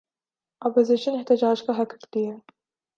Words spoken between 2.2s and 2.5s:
ہے۔